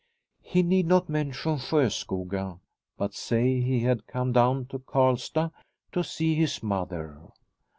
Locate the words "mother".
6.63-7.21